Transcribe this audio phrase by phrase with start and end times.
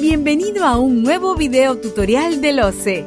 [0.00, 3.04] Bienvenido a un nuevo video tutorial del OCE.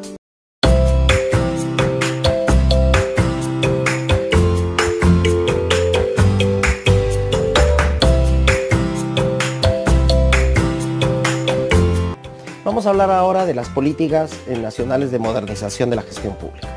[12.65, 16.67] Vamos a hablar ahora de las políticas nacionales de modernización de la gestión pública.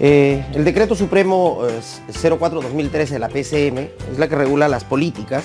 [0.00, 1.60] Eh, el decreto supremo
[2.08, 3.78] 04-2013 de la PCM
[4.10, 5.44] es la que regula las políticas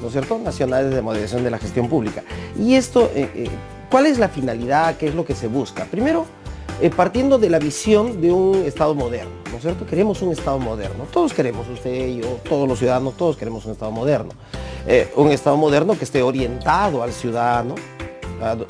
[0.00, 2.22] ¿no es cierto?, nacionales de modernización de la gestión pública.
[2.58, 3.48] Y esto, eh, eh,
[3.90, 4.96] ¿cuál es la finalidad?
[4.96, 5.84] ¿Qué es lo que se busca?
[5.84, 6.26] Primero,
[6.80, 9.86] eh, partiendo de la visión de un Estado moderno, ¿no es cierto?
[9.86, 11.04] Queremos un Estado moderno.
[11.10, 14.30] Todos queremos, usted, yo, todos los ciudadanos, todos queremos un Estado moderno.
[15.16, 17.74] un Estado moderno que esté orientado al ciudadano,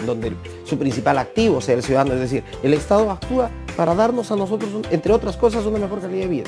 [0.06, 0.32] donde
[0.64, 2.14] su principal activo sea el ciudadano.
[2.14, 6.22] Es decir, el Estado actúa para darnos a nosotros, entre otras cosas, una mejor calidad
[6.22, 6.44] de vida.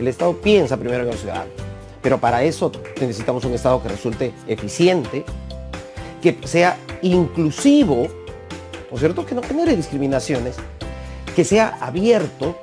[0.00, 1.67] El Estado piensa primero en el ciudadano.
[2.02, 2.70] Pero para eso
[3.00, 5.24] necesitamos un Estado que resulte eficiente,
[6.22, 8.08] que sea inclusivo,
[8.90, 9.26] ¿no es cierto?
[9.26, 10.56] Que no genere discriminaciones,
[11.34, 12.56] que sea abierto,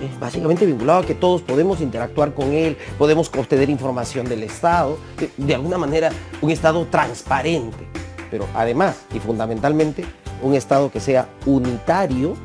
[0.00, 4.98] eh, básicamente vinculado a que todos podemos interactuar con él, podemos obtener información del Estado,
[5.18, 7.86] de, de alguna manera un Estado transparente,
[8.30, 10.04] pero además y fundamentalmente
[10.42, 12.36] un Estado que sea unitario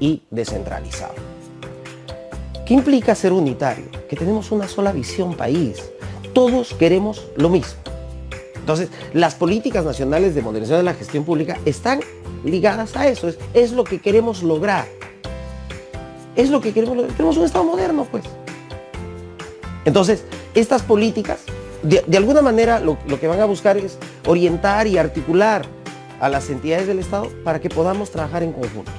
[0.00, 1.14] y descentralizado.
[2.66, 3.97] ¿Qué implica ser unitario?
[4.08, 5.82] Que tenemos una sola visión país.
[6.32, 7.74] Todos queremos lo mismo.
[8.68, 12.00] Entonces, las políticas nacionales de modernización de la gestión pública están
[12.44, 13.30] ligadas a eso.
[13.54, 14.86] Es, lo que queremos lograr.
[16.36, 17.16] Es lo que queremos lograr.
[17.16, 18.24] Tenemos un Estado moderno, pues.
[19.84, 21.40] Entonces, estas políticas,
[21.82, 25.64] de, alguna manera, lo, lo que van a buscar es orientar y articular
[26.20, 28.92] a las entidades del Estado para que podamos trabajar en conjunto.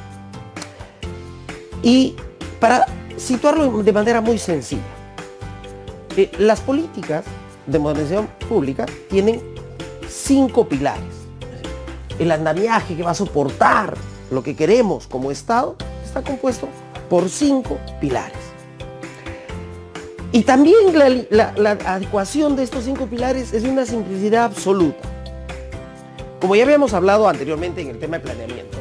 [1.83, 2.15] Y
[2.59, 2.85] para
[3.17, 4.98] situarlo de manera muy sencilla.
[6.37, 7.23] Las políticas
[7.65, 9.41] de modernización pública tienen
[10.07, 11.03] cinco pilares.
[12.17, 13.95] El andamiaje que va a soportar
[14.31, 16.67] lo que queremos como Estado está compuesto
[17.09, 18.37] por cinco pilares.
[20.31, 20.75] Y también
[21.29, 25.07] la, la, adecuación de estos cinco pilares es una simplicidad absoluta.
[26.39, 28.77] Como ya habíamos hablado anteriormente en el tema de planeamiento,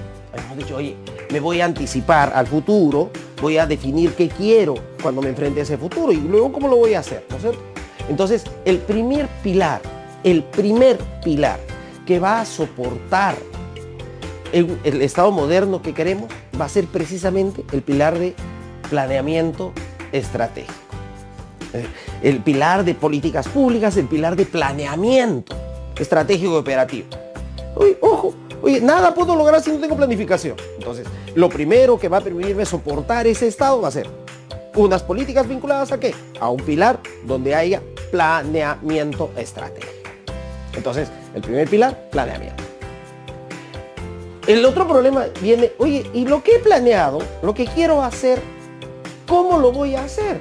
[0.59, 0.97] dicho, oye,
[1.31, 3.11] me voy a anticipar al futuro,
[3.41, 6.77] voy a definir qué quiero cuando me enfrente a ese futuro y luego cómo lo
[6.77, 7.61] voy a hacer, ¿no es cierto?
[8.09, 9.81] Entonces, el primer pilar,
[10.25, 11.61] el primer pilar
[12.07, 13.37] que va a soportar
[14.53, 18.35] el, Estado moderno que queremos va a ser precisamente el pilar de
[18.89, 19.73] planeamiento
[20.13, 20.73] estratégico.
[22.23, 25.55] El pilar de políticas públicas, el pilar de planeamiento
[25.99, 27.09] estratégico y operativo.
[27.77, 30.57] Uy, ojo, Oye, nada puedo lograr si no tengo planificación.
[30.77, 34.09] Entonces, lo primero que va a permitirme soportar ese estado va a ser
[34.75, 36.15] unas políticas vinculadas a qué?
[36.41, 39.93] A un pilar donde haya planeamiento estratégico.
[40.75, 42.63] Entonces, el primer pilar, planeamiento.
[44.47, 48.41] El otro problema viene, oye, ¿y lo que he planeado, lo que quiero hacer,
[49.27, 50.41] cómo lo voy a hacer?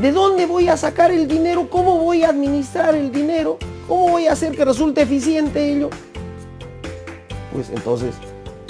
[0.00, 1.68] ¿De dónde voy a sacar el dinero?
[1.68, 3.58] ¿Cómo voy a administrar el dinero?
[3.86, 5.90] ¿Cómo voy a hacer que resulte eficiente ello?
[7.54, 8.14] Pues entonces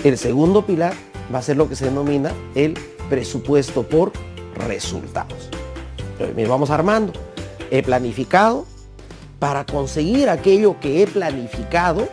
[0.04, 0.92] el segundo pilar
[1.34, 2.74] va a ser lo que se denomina el
[3.08, 4.12] presupuesto por
[4.68, 5.48] resultados.
[6.46, 7.12] Vamos armando.
[7.70, 8.66] He planificado.
[9.38, 12.08] Para conseguir aquello que he planificado,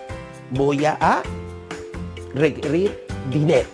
[0.50, 1.22] voy a,
[2.34, 3.70] requerir dinero.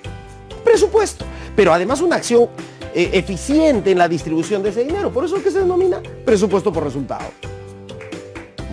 [0.63, 1.25] Presupuesto.
[1.55, 2.49] Pero además una acción
[2.93, 5.11] eh, eficiente en la distribución de ese dinero.
[5.11, 7.31] Por eso es que se denomina presupuesto por resultados.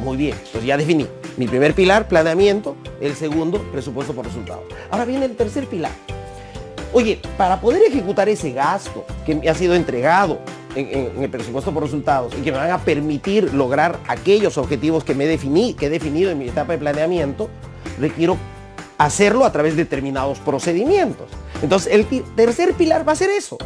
[0.02, 1.06] Muy bien, entonces ya definí.
[1.36, 2.76] Mi primer pilar, planeamiento.
[3.04, 4.64] El segundo, presupuesto por resultados.
[4.90, 5.92] Ahora viene el tercer pilar.
[6.94, 10.38] Oye, para poder ejecutar ese gasto que me ha sido entregado
[10.74, 15.14] en, el presupuesto por resultados y que me van a permitir lograr aquellos objetivos que
[15.14, 17.50] me que he definido en mi etapa de planeamiento,
[18.00, 18.38] requiero
[18.96, 21.28] hacerlo a través de determinados procedimientos.
[21.60, 23.58] Entonces, el tercer pilar va a ser eso.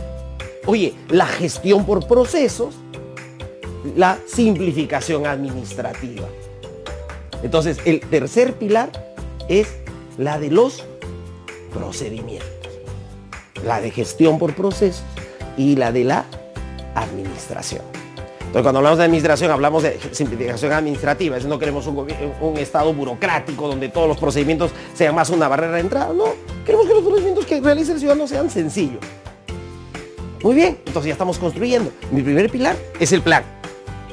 [0.67, 2.75] Oye, la gestión por procesos,
[3.95, 6.27] la simplificación administrativa.
[7.45, 9.08] Entonces, el tercer pilar
[9.49, 9.69] es
[10.17, 10.85] la de los
[11.73, 12.49] procedimientos.
[13.65, 15.03] La de gestión por procesos
[15.57, 16.25] y la de la
[16.95, 17.83] administración.
[18.39, 21.39] Entonces, cuando hablamos de administración, hablamos de simplificación administrativa.
[21.41, 22.07] No queremos un,
[22.41, 26.15] un, estado burocrático donde todos los procedimientos sean más una barrera de entrada.
[26.15, 26.25] No,
[26.65, 29.01] queremos que los procedimientos que realice el ciudadano sean sencillos.
[30.43, 31.91] Muy bien, entonces ya estamos construyendo.
[32.11, 33.45] Mi primer pilar es el plan.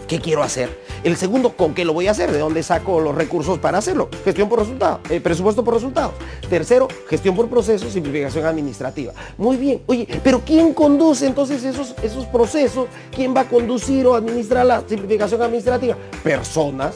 [0.08, 0.85] ¿Qué quiero hacer?
[1.06, 2.32] El segundo, ¿con qué lo voy a hacer?
[2.32, 4.10] ¿De dónde saco los recursos para hacerlo?
[4.24, 6.14] Gestión por resultados, eh, presupuesto por resultados.
[6.50, 9.14] Tercero, gestión por procesos, simplificación administrativa.
[9.38, 12.88] Muy bien, oye, pero ¿quién conduce entonces esos, esos procesos?
[13.12, 15.96] ¿Quién va a conducir o administrar la simplificación administrativa?
[16.24, 16.96] Personas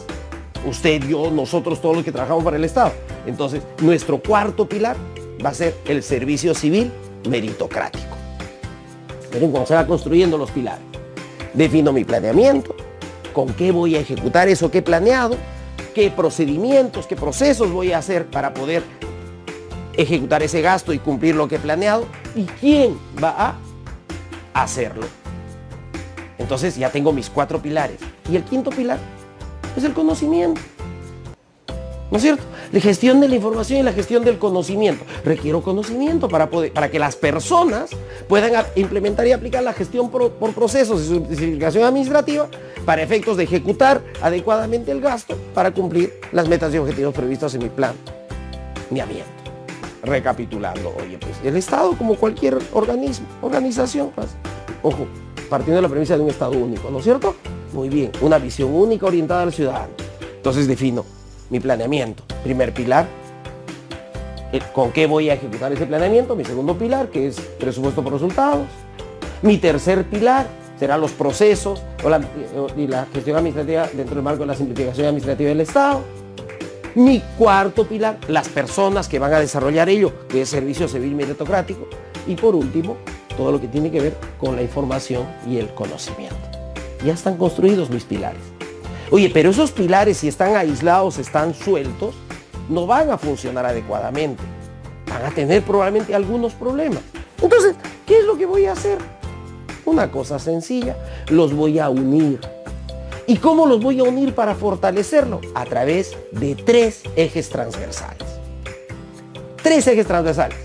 [0.66, 2.92] Usted, yo, nosotros, todos los que trabajamos para el Estado.
[3.26, 4.98] Entonces, nuestro cuarto pilar
[5.44, 6.92] va a ser el servicio civil
[7.30, 8.18] meritocrático.
[9.34, 10.84] Miren cómo se va construyendo los pilares.
[11.54, 12.76] Defino mi planeamiento,
[13.34, 15.38] con qué voy a ejecutar eso que he planeado,
[15.94, 18.84] qué procedimientos, qué procesos voy a hacer para poder
[19.94, 22.06] ejecutar ese gasto y cumplir lo que he planeado
[22.36, 23.56] y quién va
[24.54, 25.06] a hacerlo.
[26.38, 28.00] Entonces ya tengo mis cuatro pilares.
[28.32, 28.98] Y el quinto pilar
[29.76, 30.62] es el conocimiento.
[32.12, 32.44] ¿No es cierto?
[32.72, 35.06] La gestión de la información y la gestión del conocimiento.
[35.24, 37.92] Requiero conocimiento para, poder, para que las personas
[38.28, 42.48] puedan implementar y aplicar la gestión por, procesos de simplificación administrativa
[42.84, 47.64] para efectos de ejecutar adecuadamente el gasto para cumplir las metas y objetivos previstos en
[47.64, 47.94] mi plan
[48.88, 49.30] planeamiento.
[50.02, 54.30] Recapitulando, oye, pues el Estado como cualquier organismo, organización, pues,
[54.82, 55.06] ojo,
[55.50, 57.36] partiendo de la premisa de un Estado único, ¿no es cierto?
[57.74, 59.94] Muy bien, una visión única orientada al ciudadano.
[60.38, 61.19] Entonces defino
[61.50, 62.24] mi planeamiento.
[62.44, 63.08] Primer pilar,
[64.52, 66.36] eh, ¿con qué voy a ejecutar ese planeamiento?
[66.36, 68.68] Mi segundo pilar, que es presupuesto por resultados.
[69.42, 70.48] Mi tercer pilar
[70.80, 71.82] será los procesos
[72.78, 76.02] y la gestión administrativa dentro del marco de la simplificación administrativa del Estado.
[76.96, 81.88] Mi cuarto pilar, las personas que van a desarrollar ello, que es servicio civil meritocrático.
[82.28, 82.98] Y por último,
[83.38, 86.36] todo lo que tiene que ver con la información y el conocimiento.
[87.06, 88.42] Ya están construidos mis pilares.
[89.12, 92.16] Oye, pero esos pilares si están aislados, están sueltos,
[92.70, 94.44] no van a funcionar adecuadamente.
[95.10, 97.02] Van a tener probablemente algunos problemas.
[97.42, 97.76] Entonces,
[98.06, 99.00] ¿qué es lo que voy a hacer?
[99.86, 100.96] Una cosa sencilla,
[101.30, 102.40] los voy a unir.
[103.26, 105.42] ¿Y cómo los voy a unir para fortalecerlo?
[105.56, 108.28] A través de tres ejes transversales.
[109.64, 110.58] Tres ejes transversales.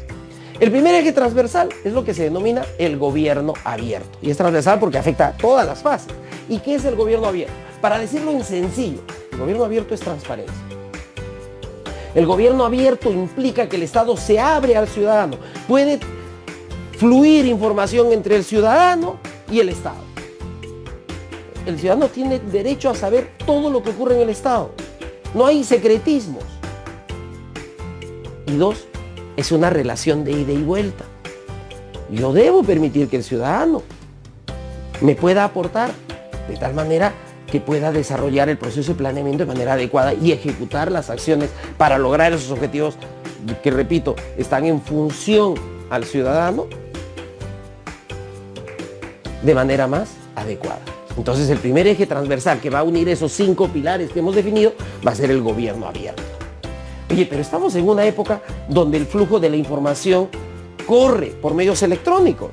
[0.60, 4.18] El primer eje transversal es lo que se denomina el gobierno abierto.
[4.20, 6.08] Y es transversal porque afecta a todas las fases.
[6.48, 7.54] ¿Y qué es el gobierno abierto?
[7.84, 10.56] Para decirlo en sencillo, el gobierno abierto es transparencia.
[12.14, 15.36] El gobierno abierto implica que el Estado se abre al ciudadano.
[15.68, 16.00] Puede
[16.96, 19.18] fluir información entre el ciudadano
[19.50, 19.98] y el Estado.
[21.66, 24.70] El ciudadano tiene derecho a saber todo lo que ocurre en el Estado.
[25.34, 26.44] No hay secretismos.
[28.46, 28.86] Y dos,
[29.36, 31.04] es una relación de ida y vuelta.
[32.10, 33.82] Yo debo permitir que el ciudadano
[35.02, 35.90] me pueda aportar
[36.48, 37.12] de tal manera
[37.54, 41.98] que pueda desarrollar el proceso de planeamiento de manera adecuada y ejecutar las acciones para
[41.98, 42.96] lograr esos objetivos
[43.62, 45.54] que, repito, están en función
[45.88, 46.66] al ciudadano
[49.40, 50.80] de manera más adecuada.
[51.16, 54.72] Entonces el primer eje transversal que va a unir esos cinco pilares que hemos definido
[55.06, 56.24] va a ser el gobierno abierto.
[57.08, 60.28] Oye, pero estamos en una época donde el flujo de la información
[60.88, 62.50] corre por medios electrónicos.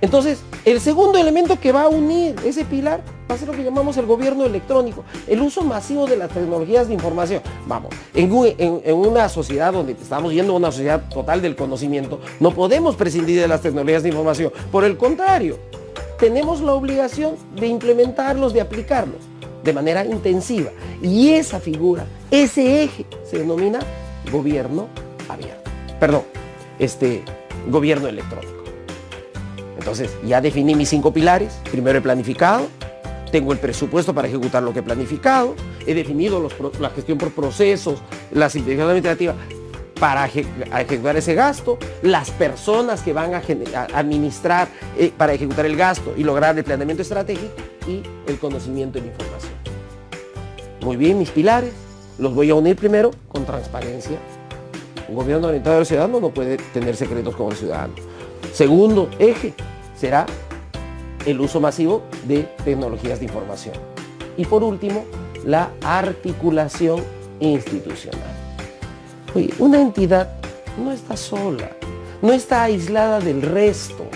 [0.00, 3.62] Entonces, el segundo elemento que va a unir ese pilar va a ser lo que
[3.62, 7.42] llamamos el gobierno electrónico, el uso masivo de las tecnologías de información.
[7.66, 8.32] Vamos, en,
[8.94, 13.48] una sociedad donde estamos yendo a una sociedad total del conocimiento, no podemos prescindir de
[13.48, 14.52] las tecnologías de información.
[14.72, 15.58] Por el contrario,
[16.18, 19.20] tenemos la obligación de implementarlos, de aplicarlos
[19.62, 20.70] de manera intensiva.
[21.02, 23.80] Y esa figura, ese eje, se denomina
[24.32, 24.88] gobierno
[25.28, 25.70] abierto.
[26.00, 26.22] Perdón,
[26.78, 27.22] este
[27.68, 28.54] gobierno electrónico.
[29.78, 31.60] Entonces, ya definí mis cinco pilares.
[31.70, 32.66] Primero he planificado,
[33.30, 35.54] tengo el presupuesto para ejecutar lo que he planificado,
[35.86, 36.46] he definido
[36.80, 38.00] la gestión por procesos,
[38.32, 39.34] la simplificación administrativa
[39.98, 43.42] para ejecutar ese gasto, las personas que van a,
[43.94, 47.52] administrar eh, para ejecutar el gasto y lograr el planeamiento estratégico
[47.86, 49.52] y el conocimiento y la información.
[50.82, 51.72] Muy bien, mis pilares,
[52.18, 54.18] los voy a unir primero con transparencia.
[55.08, 57.94] Un gobierno orientado al ciudadano no puede tener secretos con el ciudadano.
[58.52, 59.54] Segundo eje
[59.96, 60.26] será
[61.30, 63.74] el uso masivo de tecnologías de información.
[64.38, 65.04] Y por último,
[65.44, 67.04] la articulación
[67.38, 68.34] institucional.
[69.58, 70.32] Una entidad
[70.82, 71.70] no está sola,
[72.22, 74.06] no está aislada del resto.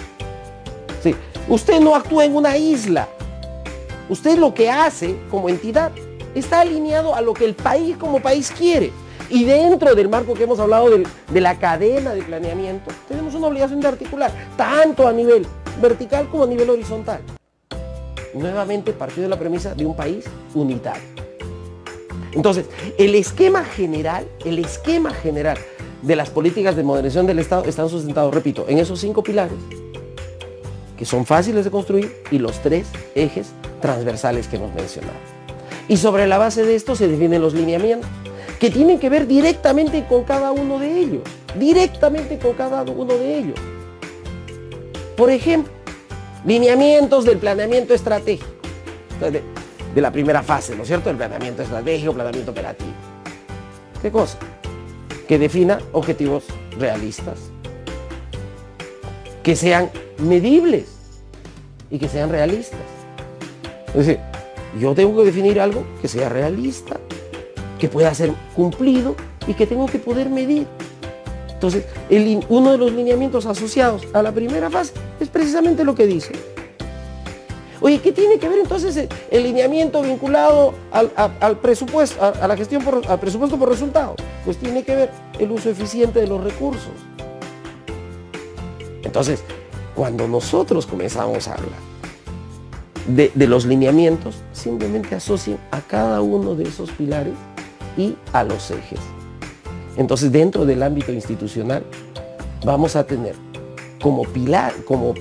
[1.02, 1.14] Sí,
[1.49, 3.07] usted no actúa en una isla.
[4.09, 5.92] Usted lo que hace como entidad
[6.35, 8.90] está alineado a lo que el país como país quiere.
[9.28, 13.81] Y dentro del marco que hemos hablado de la cadena de planeamiento, tenemos una obligación
[13.81, 15.47] de articular, tanto a nivel
[15.81, 17.21] vertical como a nivel horizontal.
[18.35, 20.25] Nuevamente partiendo de la premisa de un país
[20.55, 21.02] unitario.
[22.33, 22.67] Entonces,
[22.99, 25.59] el esquema general, el esquema general
[26.00, 29.59] de las políticas de modernización del Estado están sustentados, repito, en esos cinco pilares,
[30.97, 35.19] que son fáciles de construir, y los tres ejes transversales que hemos mencionado.
[35.88, 38.09] Y sobre la base de esto se definen los lineamientos,
[38.59, 41.23] que tienen que ver directamente con cada uno de ellos,
[41.59, 43.59] directamente con cada uno de ellos.
[45.23, 45.73] Por ejemplo,
[46.45, 48.50] lineamientos del planeamiento estratégico.
[49.21, 51.11] de la primera fase, ¿no es cierto?
[51.11, 52.91] El planeamiento estratégico, planeamiento operativo.
[54.02, 54.37] ¿Qué cosa?
[55.29, 56.43] Que defina objetivos
[56.76, 57.38] realistas,
[59.45, 60.88] que sean medibles
[61.88, 62.81] y que sean realistas.
[63.91, 64.19] Es decir,
[64.81, 66.99] yo tengo que definir algo que sea realista,
[67.79, 69.14] que pueda ser cumplido
[69.47, 70.67] y que tengo que poder medir.
[71.49, 71.85] Entonces,
[72.49, 76.33] uno de los lineamientos asociados a la primera fase es precisamente lo que dice.
[77.81, 83.05] Oye, ¿qué tiene que ver entonces el, lineamiento vinculado al, presupuesto, a, la gestión por,
[83.09, 84.17] al presupuesto por resultados?
[84.45, 86.93] Pues tiene que ver el uso eficiente de los recursos.
[89.02, 89.43] Entonces,
[89.97, 91.79] cuando nosotros comenzamos a hablar
[93.09, 97.35] de, de los lineamientos, simplemente asocien a cada uno de esos pilares
[97.97, 99.00] y a los ejes.
[99.97, 101.83] Entonces, dentro del ámbito institucional,
[102.64, 103.35] vamos a tener
[104.02, 105.14] como pilar, como,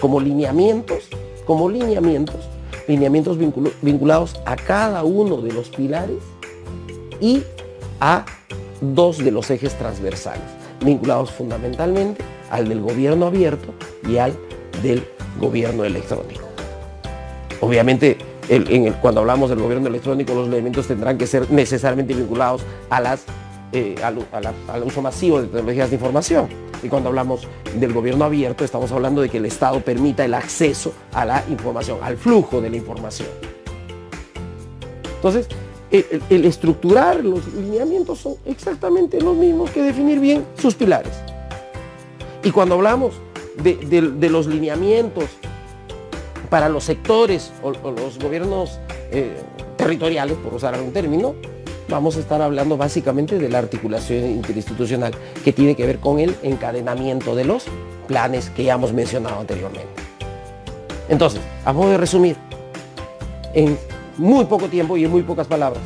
[0.00, 1.08] como lineamientos
[1.46, 2.36] como lineamientos,
[2.88, 3.38] lineamientos
[3.80, 6.18] vinculados a cada uno de los pilares
[7.20, 7.42] y
[8.00, 8.26] a
[8.80, 10.42] dos de los ejes transversales,
[10.84, 13.72] vinculados fundamentalmente al del gobierno abierto
[14.06, 14.34] y al
[14.82, 15.06] del
[15.40, 16.42] gobierno electrónico.
[17.60, 18.18] Obviamente,
[19.00, 23.24] cuando hablamos del gobierno electrónico, los elementos tendrán que ser necesariamente vinculados a las,
[23.72, 26.48] eh, al uso masivo de tecnologías de información.
[26.82, 30.92] Y cuando hablamos del gobierno abierto, estamos hablando de que el Estado permita el acceso
[31.12, 33.28] a la información, al flujo de la información.
[35.16, 35.48] Entonces,
[35.90, 41.12] el, estructurar los lineamientos son exactamente los mismos que definir bien sus pilares.
[42.42, 43.14] Y cuando hablamos
[43.62, 45.24] de, los lineamientos
[46.50, 48.78] para los sectores o, los gobiernos
[49.10, 49.36] eh,
[49.76, 51.34] territoriales, por usar algún término,
[51.88, 55.14] vamos a estar hablando básicamente de la articulación interinstitucional
[55.44, 57.64] que tiene que ver con el encadenamiento de los
[58.08, 59.88] planes que ya hemos mencionado anteriormente.
[61.08, 62.36] Entonces, a modo de resumir,
[63.54, 63.78] en
[64.16, 65.82] muy poco tiempo y en muy pocas palabras,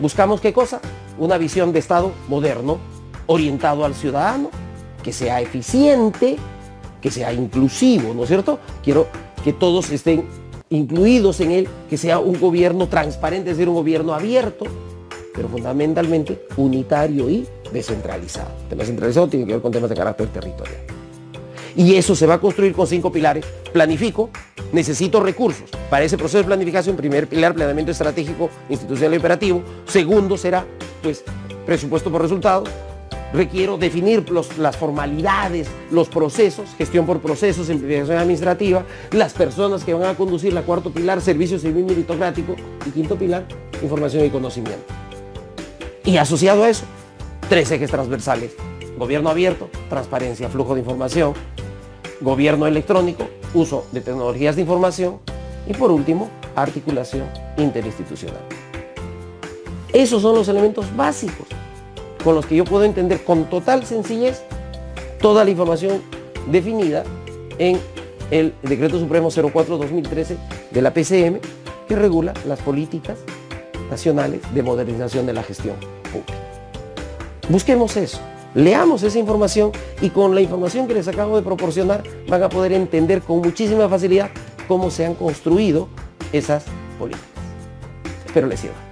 [0.00, 0.80] buscamos qué cosa?
[1.18, 2.78] Una visión de Estado moderno,
[3.26, 4.50] orientado al ciudadano,
[5.02, 6.36] que sea eficiente,
[7.00, 8.58] que sea inclusivo, ¿no es cierto?
[8.82, 9.08] Quiero
[9.42, 10.26] que todos estén
[10.68, 14.66] incluidos en él, que sea un gobierno transparente, es decir, un gobierno abierto,
[15.34, 18.50] pero fundamentalmente unitario y descentralizado.
[18.62, 20.78] El tema centralizado tiene que ver con temas de carácter territorial.
[21.76, 23.44] Y eso se va a construir con cinco pilares.
[23.72, 24.30] Planifico,
[24.72, 25.70] necesito recursos.
[25.88, 29.62] Para ese proceso de planificación, primer pilar, planeamiento estratégico, institucional y operativo.
[29.86, 30.66] Segundo será,
[31.02, 31.24] pues,
[31.66, 32.68] presupuesto por resultados.
[33.32, 34.24] Requiero definir
[34.58, 40.52] las formalidades, los procesos, gestión por procesos, simplificación administrativa, las personas que van a conducir
[40.52, 43.44] la cuarto pilar, servicio civil meritocrático y quinto pilar,
[43.82, 44.82] información y conocimiento.
[46.04, 46.84] Y asociado a eso,
[47.48, 48.52] tres ejes transversales.
[48.96, 51.34] Gobierno abierto, transparencia, flujo de información,
[52.20, 55.18] gobierno electrónico, uso de tecnologías de información
[55.66, 57.26] y por último, articulación
[57.56, 58.40] interinstitucional.
[59.92, 61.46] Esos son los elementos básicos
[62.22, 64.42] con los que yo puedo entender con total sencillez
[65.20, 66.02] toda la información
[66.50, 67.04] definida
[67.58, 67.78] en
[68.30, 70.36] el Decreto Supremo 04-2013
[70.70, 71.40] de la PCM
[71.88, 73.18] que regula las políticas
[73.90, 75.76] nacionales de modernización de la gestión
[76.12, 76.34] pública.
[77.48, 78.20] Busquemos eso,
[78.54, 82.72] leamos esa información y con la información que les acabo de proporcionar van a poder
[82.72, 84.30] entender con muchísima facilidad
[84.68, 85.88] cómo se han construido
[86.32, 86.64] esas
[86.98, 87.28] políticas.
[88.26, 88.89] Espero les sirva.